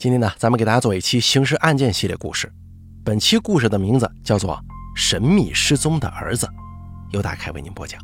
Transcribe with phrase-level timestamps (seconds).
[0.00, 2.50] 今天呢，咱们给大家做一期刑事案件系列故事。
[3.04, 4.54] 本期故事的名字叫做
[4.96, 6.46] 《神秘失踪的儿子》，
[7.10, 8.00] 由大凯为您播讲。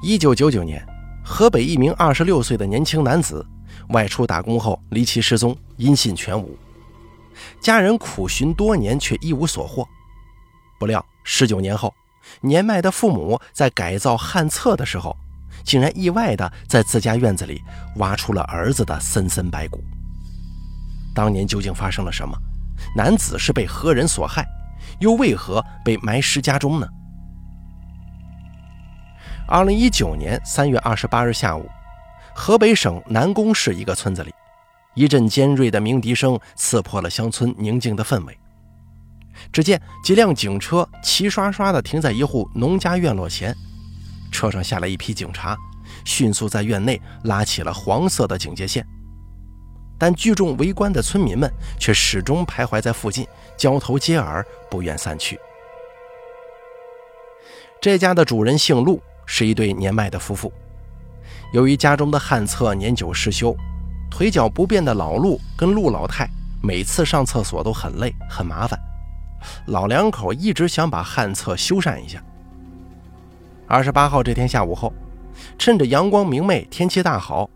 [0.00, 0.80] 一九九九年，
[1.24, 3.44] 河北一名二十六岁的年轻男子
[3.88, 6.56] 外出打工后离奇失踪，音信全无。
[7.60, 9.84] 家人苦寻多年，却一无所获。
[10.78, 11.92] 不料十九年后，
[12.42, 15.16] 年迈的父母在改造旱厕的时候。
[15.66, 17.60] 竟然意外地在自家院子里
[17.96, 19.82] 挖出了儿子的森森白骨。
[21.12, 22.38] 当年究竟发生了什么？
[22.94, 24.46] 男子是被何人所害？
[25.00, 26.86] 又为何被埋尸家中呢？
[29.48, 31.68] 二零一九年三月二十八日下午，
[32.34, 34.32] 河北省南宫市一个村子里，
[34.94, 38.38] 一阵尖锐的鸣笛声刺破了乡村宁静的氛围。
[39.52, 43.54] 只见几辆警车齐刷刷地停在一户农家院落前。
[44.36, 45.56] 车上下来一批警察，
[46.04, 48.86] 迅速在院内拉起了黄色的警戒线，
[49.98, 53.26] 但聚众围观的村民们却始终徘徊在附近，
[53.56, 55.40] 交头接耳，不愿散去。
[57.80, 60.52] 这家的主人姓陆，是一对年迈的夫妇。
[61.54, 63.56] 由于家中的旱厕年久失修，
[64.10, 66.28] 腿脚不便的老陆跟陆老太
[66.62, 68.78] 每次上厕所都很累很麻烦，
[69.68, 72.22] 老两口一直想把旱厕修缮一下。
[73.68, 74.92] 二十八号这天下午后，
[75.58, 77.50] 趁着阳光明媚、天气大好，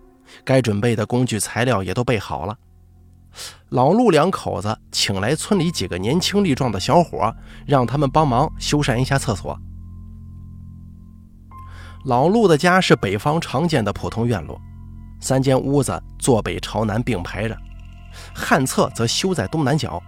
[0.44, 2.56] 该准备的工具材料也都备好了。
[3.68, 7.32] 老陆两口子请来村里几个年轻力壮的小伙，
[7.64, 9.56] 让他们帮忙修缮一下厕所。
[12.04, 14.60] 老陆的家是北方常见的普通院落，
[15.20, 17.56] 三间屋子坐北朝南并排着，
[18.34, 20.02] 旱厕则修在东南角。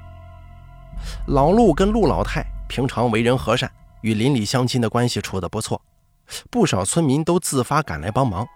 [1.29, 5.81] 老陆跟陆老太平常为人和善，与邻里乡亲的关系处得不错。
[6.51, 8.47] 不少村民都自发赶来帮忙，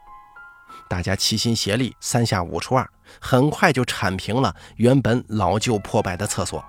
[0.88, 2.88] 大家齐心协力，三下五除二，
[3.20, 6.64] 很快就铲平了原本老旧破败的厕所。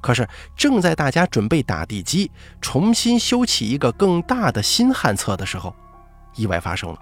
[0.00, 2.30] 可是，正在大家准备打地基，
[2.60, 5.74] 重新修起一个更大的新旱厕的时候，
[6.34, 6.98] 意外发生了。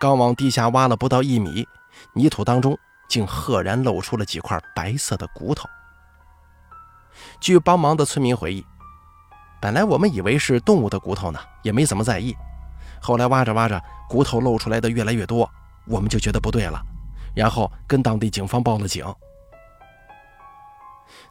[0.00, 1.66] 刚往地下挖了不到一米，
[2.12, 2.76] 泥土当中
[3.08, 5.68] 竟赫然露出了几块白色的骨头。
[7.40, 8.66] 据帮忙的村民回忆。
[9.64, 12.36] 本来我们以为是动物的骨头呢，也没怎么在意。
[13.00, 15.50] 后来挖着挖着，骨头露出来的越来越多，
[15.86, 16.78] 我们就觉得不对了，
[17.34, 19.06] 然后跟当地警方报了警。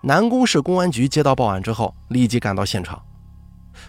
[0.02, 3.00] 南宫市公安局接到报案之后，立即赶到现场。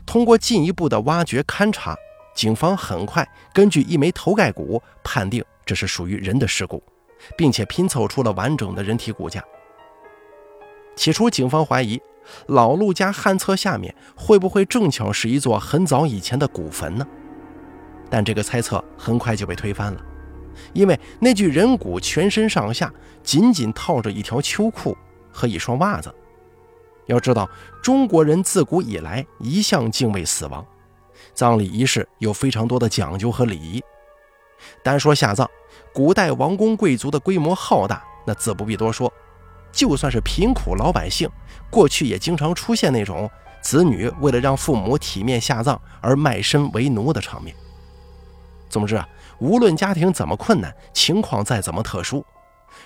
[0.05, 1.97] 通过进一步的挖掘勘查，
[2.35, 6.83] 警方很快根据一枚头盖骨判定这是属于人的尸骨，
[7.35, 9.43] 并且拼凑出了完整的人体骨架。
[10.97, 11.99] 起初，警方怀疑。
[12.47, 17.07] 老陆家旱厕下面会不会正巧是一座很早以前的古坟呢？
[18.11, 20.01] 但这个猜测很快就被推翻了，
[20.73, 22.93] 因为那具人骨全身上下
[23.23, 24.97] 仅仅套着一条秋裤
[25.33, 26.15] 和一双袜子。
[27.07, 27.49] 要知道，
[27.83, 30.65] 中国人自古以来一向敬畏死亡，
[31.35, 33.83] 葬礼仪式有非常多的讲究和礼仪。
[34.83, 35.47] 单说下葬，
[35.93, 39.13] 古代王公贵族的规模浩大，那自不必多说。
[39.75, 41.29] 就算是贫苦老百姓，
[41.69, 43.29] 过去也经常出现那种
[43.61, 47.55] 子女为了让父母体面下葬而卖身为奴的场面。
[48.71, 49.07] 总之啊，
[49.39, 52.25] 无论家庭怎么困难，情况再怎么特殊，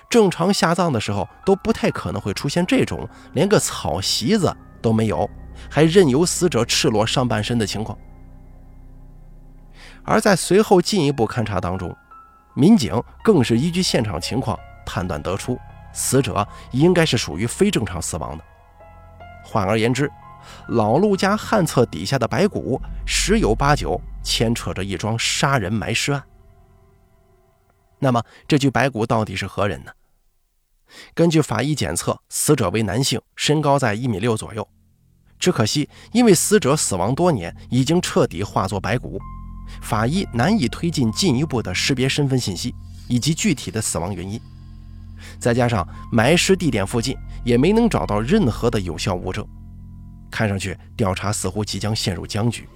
[0.09, 5.29] 正常下葬的时候都不太可能会出现这种连个草席子都没有，
[5.69, 7.97] 还任由死者赤裸上半身的情况。
[10.03, 11.95] 而在随后进一步勘查当中，
[12.55, 15.59] 民警更是依据现场情况判断得出。
[15.93, 18.43] 死者应该是属于非正常死亡的。
[19.43, 20.11] 换而言之，
[20.67, 26.23] 老陆家旱厕底下的白骨十有八九牵扯着一桩杀人埋尸案。
[27.99, 29.91] 那么，这具白骨到底是何人呢？
[31.13, 34.67] 根据法医检测，死者为男性，身高在一米六左右。
[35.37, 39.19] 只可惜，因为死者死亡多年，已经彻底化作白骨，
[39.81, 42.73] 法医难以推进进一步的识别身份信息
[43.07, 44.39] 以及具体的死亡原因。
[45.39, 47.15] 再加上埋尸地点附近
[47.45, 49.47] 也没能找到任何的有效物证，
[50.29, 52.67] 看上去调查似乎即将陷入僵局。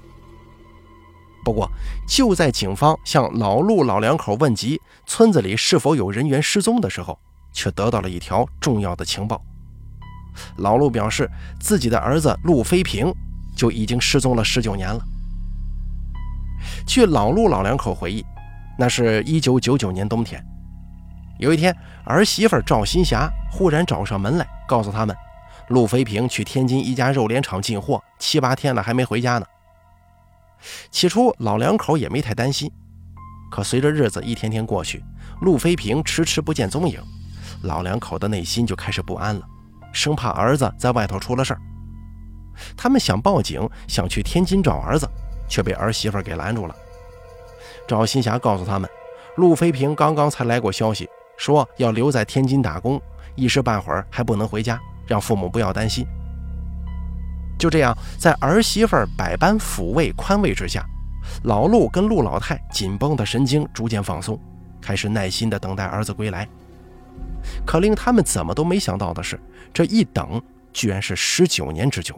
[1.43, 1.69] 不过，
[2.07, 7.19] 就在警方向老陆老两口问及村子里是否有人员失踪的时候，
[7.51, 9.41] 却得到了一条重要的情报。
[10.55, 11.29] 老陆表示，
[11.59, 13.13] 自己的儿子陆飞平
[13.55, 15.05] 就已经失踪了十九年了。
[16.87, 18.25] 据老陆老两口回忆，
[18.79, 20.41] 那是一九九九年冬天。
[21.39, 21.75] 有一天，
[22.05, 25.15] 儿媳妇赵新霞忽然找上门来，告诉他们，
[25.69, 29.45] 陆飞平去天津一家肉联厂进货，七八天了还没回家呢。
[30.91, 32.71] 起初，老两口也没太担心，
[33.51, 35.03] 可随着日子一天天过去，
[35.41, 37.01] 陆飞平迟迟不见踪影，
[37.63, 39.41] 老两口的内心就开始不安了，
[39.91, 41.59] 生怕儿子在外头出了事儿。
[42.77, 45.09] 他们想报警，想去天津找儿子，
[45.49, 46.75] 却被儿媳妇给拦住了。
[47.87, 48.87] 赵新霞告诉他们，
[49.35, 51.09] 陆飞平刚刚才来过消息，
[51.43, 53.01] 说要留在天津打工，
[53.35, 56.07] 一时半会儿还不能回家，让父母不要担心。
[57.59, 60.85] 就这样，在儿媳妇百般抚慰宽慰之下，
[61.43, 64.39] 老陆跟陆老太紧绷的神经逐渐放松，
[64.79, 66.47] 开始耐心地等待儿子归来。
[67.65, 69.37] 可令他们怎么都没想到的是，
[69.73, 70.41] 这一等
[70.71, 72.17] 居然是十九年之久。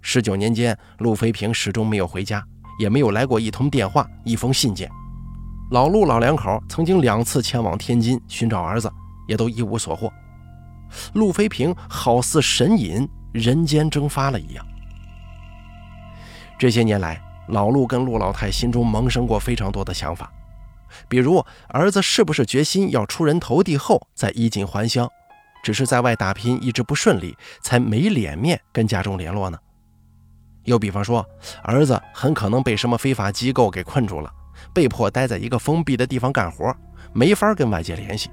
[0.00, 2.44] 十九年间，陆飞平始终没有回家，
[2.80, 4.90] 也没有来过一通电话、一封信件。
[5.70, 8.92] 老陆老两口曾经两次前往天津寻找儿子，
[9.26, 10.12] 也都一无所获。
[11.14, 13.08] 陆飞平好似神隐。
[13.32, 14.66] 人间蒸发了一样。
[16.58, 20.32] 这些年来，老陆跟陆老太心中萌生过非常多的想法，
[21.08, 25.08] 比如儿子是不是决心要出人头地后再衣锦还乡，
[25.62, 29.56] 只是在外打拼一直不顺利，才没脸面跟家中联络呢？
[30.64, 31.24] 又比方说，
[31.62, 34.28] 儿子很可能被什么非法机构给困住了，
[34.72, 36.74] 被迫待在一个封闭的地方干活，
[37.12, 38.30] 没法跟外界联系。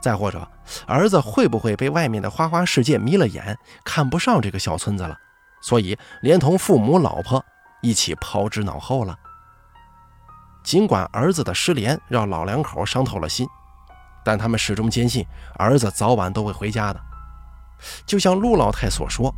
[0.00, 0.48] 再或者，
[0.86, 5.18] 儿子会不会被外面的花花世界迷了眼，看不上这个小村子了，
[5.60, 7.44] 所以连同父母、老婆
[7.82, 9.18] 一起抛之脑后了？
[10.62, 13.46] 尽管儿子的失联让老两口伤透了心，
[14.24, 17.00] 但他们始终坚信儿子早晚都会回家的。
[18.04, 19.34] 就像陆老太所说，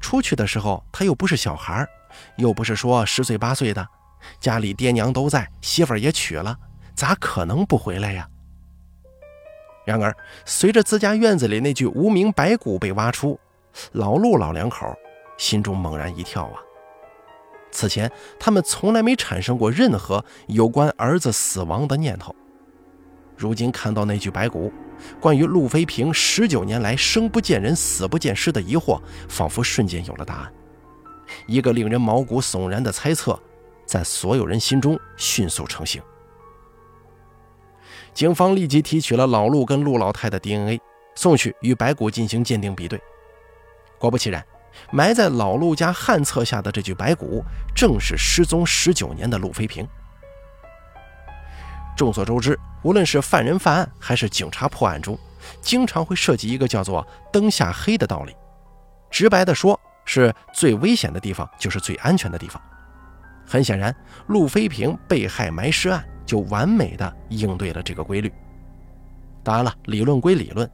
[0.00, 1.86] 出去的时候他又不是小孩，
[2.36, 3.86] 又不是说十岁八岁的，
[4.40, 6.56] 家里爹娘都在，媳妇儿也娶了，
[6.94, 8.28] 咋可能不回来呀？
[9.84, 13.38] 然而，随着自家院子里那具无名白骨被挖出，
[13.92, 14.94] 老陆老两口
[15.36, 16.62] 心中猛然一跳啊！
[17.72, 22.34] 此前他们从来没产生过任何有关儿子死亡的念头，
[23.36, 24.72] 如今看到那具白骨，
[25.18, 30.52] 关于陆飞平十九年来生不见人、死不见尸的疑惑，仿佛瞬间有了答案。
[31.48, 33.36] 一个令人毛骨悚然的猜测，
[33.92, 36.00] 在所有人心中迅速成型。
[38.14, 40.80] 警方立即提取了老陆跟陆老太的 DNA，
[41.14, 42.98] 送去与白骨进行鉴定比对。
[43.98, 44.42] 果不其然，
[44.90, 47.44] 埋在老陆家旱厕下的这具白骨，
[47.76, 49.86] 正是失踪十九年的陆飞平。
[51.94, 55.18] 众所周知，无论是犯人犯案，还是警察破案中，
[55.60, 58.34] 经常会涉及一个叫做“灯下黑”的道理。
[59.10, 62.58] 直白的说，是最危险的地方就是最安全的地方。
[63.52, 63.94] 很显然，
[64.28, 66.02] 陆飞平被害埋尸案。
[66.24, 68.32] 就完美的应对了这个规律。
[69.42, 70.70] 当然了，理论归理论，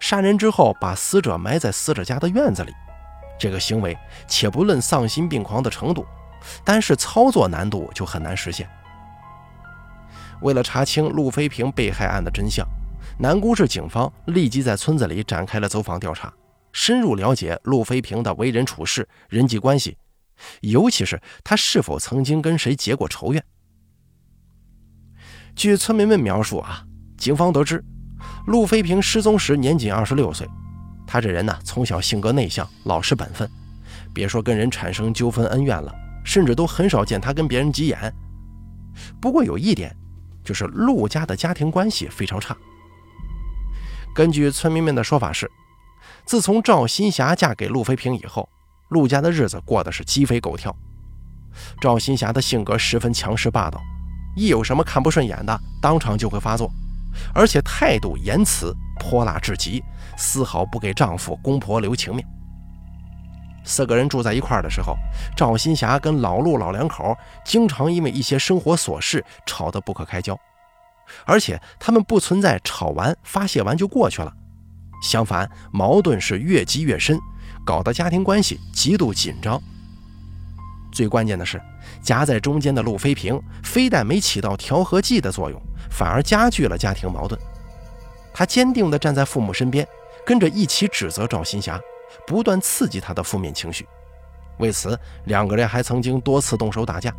[0.00, 2.72] 杀人之后把死者埋在死者家的院子里，
[3.38, 6.04] 这个行为且不论丧心病狂的程度，
[6.64, 8.68] 但是操作难度就很难实现。
[10.40, 12.66] 为了查清陆飞平被害案的真相，
[13.18, 16.32] 南宫市警方立即在村子里展开了走访调查，
[16.72, 19.96] 深入了解陆飞平的为人处事、人际关系，
[20.60, 23.44] 尤其是他是否曾经跟谁结过仇怨。
[25.54, 26.84] 据村民们描述啊，
[27.16, 27.84] 警方得知，
[28.46, 30.48] 陆飞平失踪时年仅二十六岁。
[31.06, 33.50] 他这人呢，从小性格内向，老实本分，
[34.12, 35.92] 别说跟人产生纠纷恩怨了，
[36.24, 38.12] 甚至都很少见他跟别人急眼。
[39.20, 39.96] 不过有一点，
[40.44, 42.56] 就是陆家的家庭关系非常差。
[44.14, 45.50] 根据村民们的说法是，
[46.24, 48.48] 自从赵新霞嫁给陆飞平以后，
[48.88, 50.74] 陆家的日子过得是鸡飞狗跳。
[51.80, 53.80] 赵新霞的性格十分强势霸道。
[54.36, 56.70] 一有什么看不顺眼的，当场就会发作，
[57.34, 59.82] 而且态度言辞泼辣至极，
[60.16, 62.24] 丝毫不给丈夫公婆留情面。
[63.64, 64.94] 四个人住在一块儿的时候，
[65.36, 70.38] 赵新霞跟老陆老两口经常因为一些生活琐事吵得不可开交，
[71.26, 74.32] 而且他们不存在吵完发泄完就过去了，
[75.02, 77.18] 相反，矛盾是越积越深，
[77.68, 79.62] 搞得家庭关系极度紧张。
[80.90, 81.60] 最关键的是，
[82.00, 85.60] 夹在中间的陆飞平非但没起到调和剂的作用，
[85.90, 87.38] 反而加剧了家庭矛盾。
[88.32, 89.86] 他坚定地站在父母身边，
[90.24, 91.78] 跟着一起指责赵新霞，
[92.26, 93.86] 不断刺激他的负面情绪。
[94.56, 97.12] 为此，两个人还曾经多次动手打架。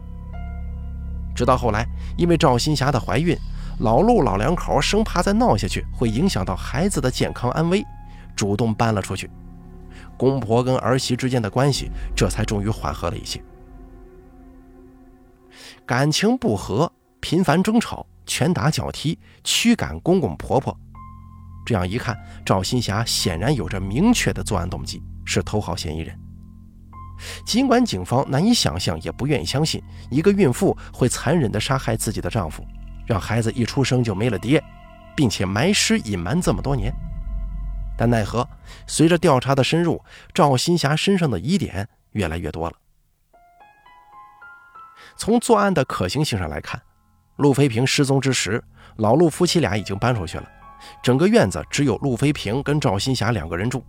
[1.36, 1.86] 直到后来，
[2.18, 3.38] 因为赵新霞的怀孕，
[3.82, 7.86] 老陆老两口生怕再闹下去会影响到孩子的健康安危，
[8.36, 9.29] 主动搬了出去。
[10.19, 13.41] 公婆跟儿媳之间的关系这才终于缓和了一些。
[15.85, 20.77] 感情不和，频繁争吵，拳打脚踢，驱赶公公婆婆。
[21.65, 26.19] 这样一看，赵新霞显然有着明确的作案动机，是头号嫌疑人。
[27.45, 32.65] 尽管警方难以想象，也不愿意相信一个孕妇会残忍地杀害自己的丈夫，
[33.07, 34.61] 让孩子一出生就没了爹，
[35.15, 36.93] 并且埋尸隐瞒这么多年。
[38.00, 38.48] 但奈何，
[38.88, 40.01] 随着调查的深入，
[40.34, 42.75] 赵新霞身上的疑点越来越多了。
[45.18, 46.82] 从作案的可行性上来看，
[47.36, 48.63] 陆飞平失踪之时，
[48.96, 50.50] 老陆夫妻俩已经搬出去了，
[51.03, 53.84] 整个院子只有陆飞平跟赵新霞两个人住，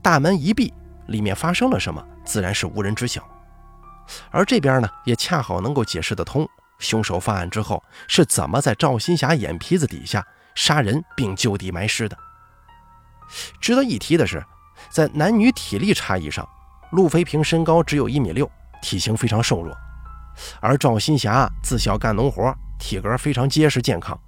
[0.00, 0.72] 大门一闭，
[1.08, 3.22] 里面发生了什么，自然是无人知晓。
[4.30, 12.16] 而这边呢，也恰好能够解释得通，凶手犯案之后是怎么在赵新霞眼皮子底下杀人并就地埋尸的。
[13.60, 14.44] 值得一提的是，
[14.90, 16.48] 在男女体力差异上，
[16.92, 19.76] 陆飞平身高只有一米六，体型非常瘦弱，
[20.60, 24.18] 而赵新霞自小干农活，体格非常结实健康，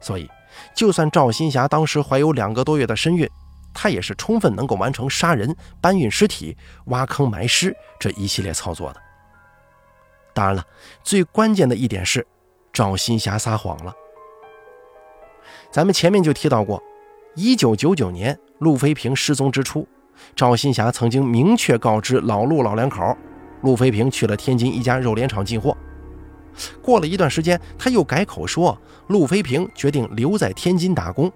[0.00, 0.30] 所以
[0.74, 3.28] 就算赵新霞当时怀有两个多月的身孕，
[3.74, 6.56] 她也是充分能够完成杀人、搬运尸体、
[6.86, 9.00] 挖坑埋尸这一系列操作的。
[10.32, 10.64] 当然了，
[11.02, 12.26] 最关键的一点是，
[12.72, 13.94] 赵新霞撒谎了。
[15.72, 16.82] 咱们前面就提到过。
[17.36, 19.86] 一九九九年，陆飞平失踪之初，
[20.34, 23.16] 赵新霞曾经明确告知老陆老两口，
[23.62, 25.76] 陆飞平去了天津一家肉联厂进货。
[26.82, 31.30] 过了一段时间，他又改口说陆飞平决定留在天津打工。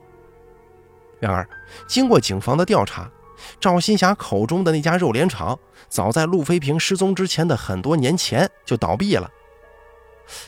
[1.20, 1.48] 然而，
[1.86, 3.08] 经过警方的调查，
[3.60, 5.56] 赵新霞口中的那家肉联厂，
[5.88, 9.30] 早在陆飞平失踪之前的很多年前就倒闭了。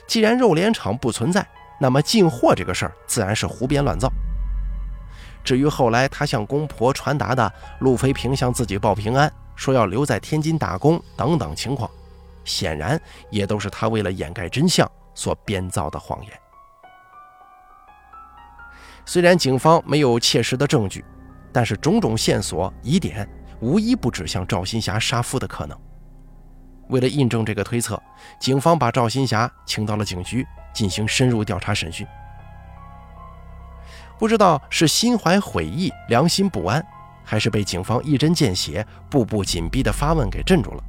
[0.08, 1.46] 既然肉联厂不存在，
[1.80, 4.10] 那么进货这个事儿自然是胡编乱造。
[5.46, 11.88] 至于后来他向公婆传达的陆飞平向自己报平安，说要留在天津打工等等情况，
[12.44, 13.00] 显然
[13.30, 16.32] 也都是他为了掩盖真相所编造的谎言。
[19.04, 21.04] 虽然警方没有切实的证据，
[21.52, 23.26] 但是种种线索疑点
[23.60, 25.78] 无一不指向赵新霞杀夫的可能。
[26.88, 28.02] 为了印证这个推测，
[28.40, 32.04] 警方把赵新霞请到了警局进行深入调查审讯。
[34.18, 36.84] 不知道是心怀悔意、良心不安，
[37.22, 40.82] 还是被警方一针见血、步步紧逼的发问给镇住了。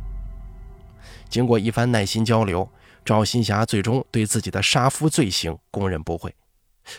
[1.30, 2.70] 经过一番耐心交流，
[3.04, 6.34] 赵新霞最终对自己的杀夫罪行供认不讳，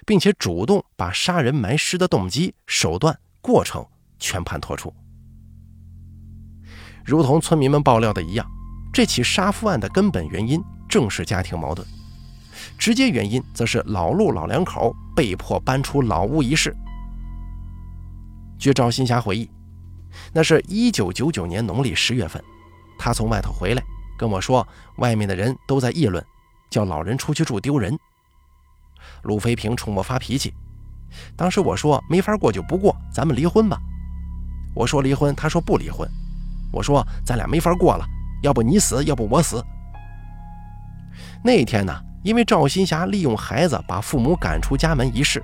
[0.05, 3.85] 并且主动把杀人埋尸的动机、手段、过程
[4.19, 4.93] 全盘托出。
[7.05, 8.47] 如同村民们爆料的一样，
[8.93, 11.87] 这起杀夫案的根本原因正是家庭矛盾。
[12.79, 16.75] 直接原因则是老陆老两口被迫搬出老屋一事。
[18.57, 19.51] 据赵新霞回忆，
[20.33, 22.43] 那是一九九九年农历十月份，
[22.99, 23.83] 他从外头回来
[24.17, 24.67] 跟我说，
[24.99, 26.25] 外面的人都在议论，
[26.71, 27.99] 叫老人出去住丢人。
[29.23, 30.55] 陆飞平冲我发脾气，
[31.37, 33.79] 当时我说没法过就不过，咱们离婚吧。
[34.75, 36.09] 我说离婚，他说不离婚。
[36.73, 38.07] 我说咱俩没法过了，
[38.43, 39.65] 要不你死，要不我死。
[41.43, 41.93] 那天呢？
[42.23, 45.43] 因为赵新霞利用孩子把父母赶出家门一事，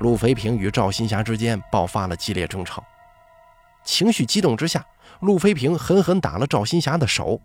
[0.00, 2.82] 陆飞平与赵新霞之间爆发了激烈争吵。
[3.84, 4.84] 情绪激动之下，
[5.20, 7.40] 陆飞平狠狠打了赵新霞的手，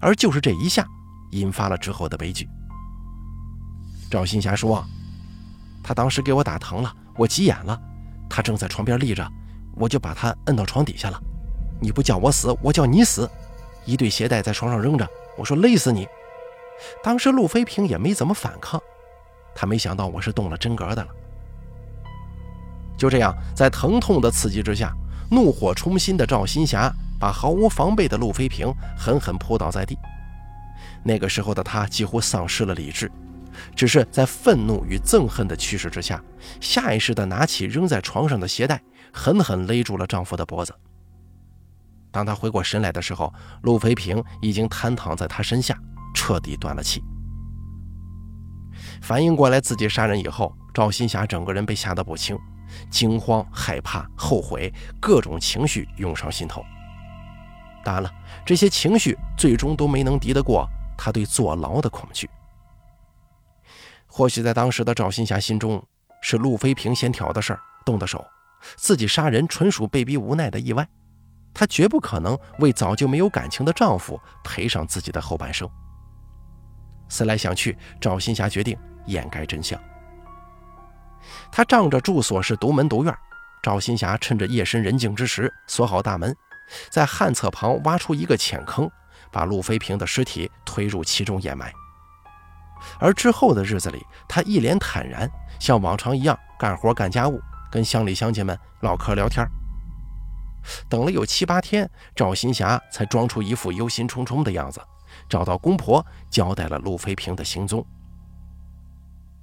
[0.00, 0.84] 而就是这一下，
[1.30, 2.48] 引发了之后的悲剧。
[4.10, 4.84] 赵新霞说
[5.82, 7.80] ：“他当时给我打疼了，我急眼了，
[8.28, 9.26] 他正在床边立着，
[9.76, 11.20] 我就把他摁到床底下了。
[11.80, 13.30] 你不叫我死，我叫你死。
[13.84, 16.08] 一对鞋带在床上扔着，我说勒死你。”
[17.02, 18.80] 当时陆飞平也没怎么反抗，
[19.54, 21.08] 他没想到我是动了真格的了。
[22.96, 24.92] 就这样，在疼痛的刺激之下，
[25.30, 29.98] 怒火冲心的赵新霞把毫无防备的陆飞平狠狠扑倒在地。
[31.02, 33.10] 那个时候的他几乎丧失了理智，
[33.74, 36.22] 只是在愤怒与憎恨的驱使之下，
[36.60, 38.80] 下意识地拿起扔在床上的鞋带，
[39.12, 40.74] 狠狠勒住了丈夫的脖子。
[42.10, 45.76] 当他回过神来的时候，陆飞平已经瘫躺在他身下。
[46.24, 47.04] 彻底断了气。
[49.02, 52.34] 反应过来自己杀人以后，赵新霞整个人被吓得不轻，
[52.90, 56.64] 惊慌、害怕、后悔，各种情绪涌上心头。
[57.84, 58.10] 当然了，
[58.42, 60.66] 这些情绪最终都没能敌得过
[60.96, 62.26] 他对坐牢的恐惧。
[64.06, 65.86] 或许在当时的赵新霞心中，
[66.22, 68.24] 是陆飞平先挑的事儿，动的手，
[68.76, 70.88] 自己杀人纯属被逼无奈的意外，
[71.52, 75.68] 她绝不可能为早就没有感情的丈夫赔上自己的后半生。
[77.14, 79.80] 思来想去，赵新霞决定掩盖真相。
[81.52, 83.16] 她仗着住所是独门独院，
[83.62, 86.34] 赵新霞趁着夜深人静之时锁好大门，
[86.90, 88.90] 在旱厕旁挖出一个浅坑，
[89.30, 91.72] 把陆飞平的尸体推入其中掩埋。
[92.98, 95.30] 而之后的日子里，她一脸坦然，
[95.60, 97.40] 像往常一样干活干家务，
[97.70, 99.46] 跟乡里乡亲们唠嗑聊天。
[100.88, 104.80] 等了有七八天，赵新霞才装出一副忧心忡忡的样子，
[105.28, 107.84] 找到公婆交代了陆飞平的行踪。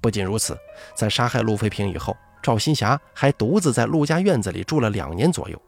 [0.00, 0.58] 不仅如此，
[0.96, 5.60] 在杀害陆飞平以后，赵新霞还独自在陆家院子里住了两年左右。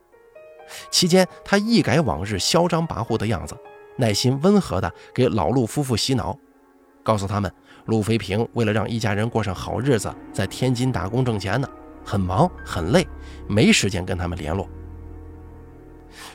[0.90, 3.56] 期间，她一改往日嚣张跋扈的样子，
[3.96, 6.36] 耐心温和地给老陆夫妇洗脑，
[7.02, 7.52] 告诉他们
[7.84, 11.68] 陆飞平为了让一家人过上好日子，在天津打工挣钱呢，
[12.04, 13.06] 很忙很累，
[13.46, 14.68] 没时间跟他们联络。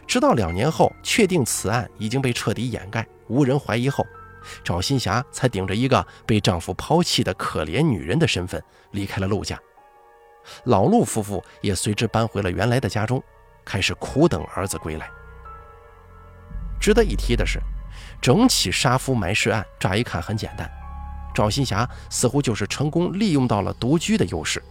[0.06, 4.06] 直到两年后，确定此案已经被彻底掩盖，无人怀疑后，
[4.64, 9.58] 赵新霞才顶着一个被丈夫抛弃的可怜女人的身份离开了陆家。
[10.66, 13.24] 老陆夫妇也随之搬回了原来的家中，
[13.64, 15.10] 开始苦等儿子归来。
[16.82, 17.60] 值得一提的是，
[18.22, 20.70] 整起杀夫埋尸案乍一看很简单，
[21.34, 24.62] 赵新霞似乎就是成功利用到了独居的优势，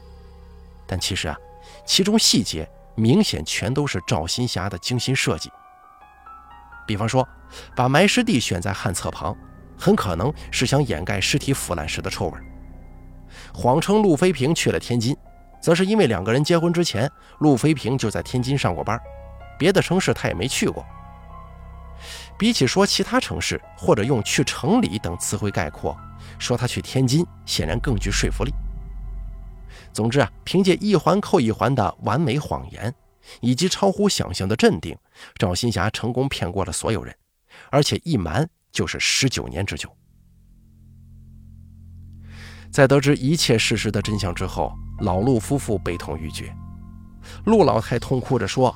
[0.86, 1.38] 但其实啊，
[1.86, 2.68] 其中细节。
[2.98, 5.48] 明显全都是赵新霞的精心设计。
[6.88, 7.28] 比方说，
[7.76, 9.36] 把埋尸地选在旱厕旁，
[9.76, 12.38] 很可能是想掩盖尸体腐烂时的臭味；
[13.52, 15.14] 谎称陆飞平去了天津，
[15.60, 18.98] 则是因为两个人结婚之前，陆飞平就在天津上过班，
[19.58, 20.82] 别的城市他也没去过。
[22.38, 25.94] 比起说其他城市或者用去城里等词汇概括，
[26.38, 28.52] 说他去天津显然更具说服力。
[29.92, 32.94] 总之啊，凭借一环扣一环的完美谎言，
[33.40, 34.96] 以及超乎想象的镇定，
[35.36, 37.14] 赵新霞成功骗过了所有人，
[37.70, 39.88] 而且一瞒就是十九年之久。
[42.70, 46.54] 在得知一切事实的真相之后，老陆夫妇悲痛欲绝。
[47.44, 48.74] 陆老太痛哭着说：“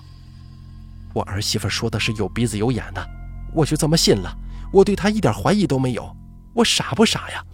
[1.15, 3.07] 我儿媳妇说的是有鼻子有眼的，
[3.55, 4.35] 我就这么信了。
[4.73, 6.17] 我对她一点怀疑都没有，
[6.55, 7.45] 我傻不傻呀？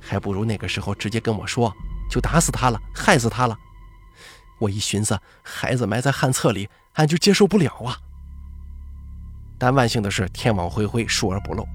[0.00, 1.72] 还不如那个时候直接跟我说。”
[2.08, 3.58] 就打死他了，害死他了。
[4.58, 7.98] 我一寻思，孩子埋在旱厕里，俺就接受不了啊。
[9.58, 11.66] 但万幸的是，天网恢恢，疏而不漏。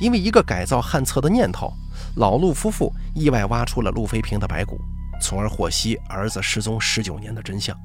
[0.00, 1.72] 因为一个改造旱厕的念头，
[2.16, 4.80] 老陆夫妇意外挖出了陆飞平的白骨，
[5.20, 7.76] 从而获悉儿子失踪十九年的真相，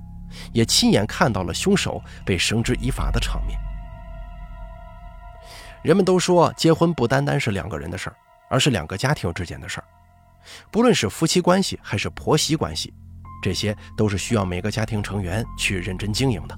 [0.54, 3.60] 也亲眼看到了凶手被绳之以法的场面。
[5.84, 8.16] 人们都说，结婚不单单是两个人的事儿，
[8.50, 9.84] 而是两个家庭之间的事儿。
[10.72, 12.94] 不论是夫妻关系还是婆媳关系，
[13.41, 16.58] 这些都是需要每个家庭成员去认真经营的。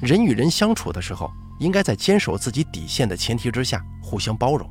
[0.00, 4.68] 人与人相处的时候，应该在坚守自己底线的前提之下互相包容。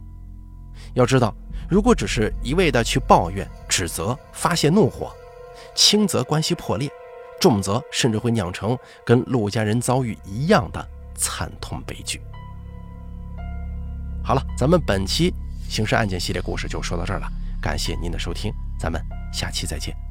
[0.93, 1.33] 要知道，
[1.69, 5.13] 如果只是一味的去抱怨、指责、发泄怒火，
[5.73, 6.89] 轻则关系破裂，
[7.39, 12.19] 重则甚至会酿成跟陆家人遭遇一样的惨痛悲剧。
[14.23, 15.33] 好了，咱们本期
[15.69, 17.27] 刑事案件系列故事就说到这儿了。
[17.61, 19.01] 感谢您的收听，咱们
[19.31, 20.10] 下期再见。